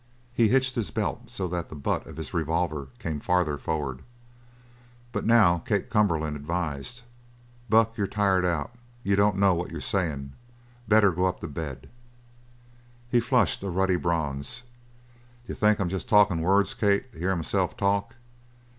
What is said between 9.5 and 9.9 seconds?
what you're